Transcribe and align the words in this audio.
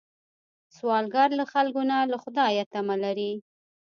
سوالګر 0.75 1.29
له 1.39 1.45
خلکو 1.53 1.81
نه، 1.89 1.97
له 2.11 2.17
خدایه 2.23 2.63
تمه 2.73 2.95
لري 3.03 3.31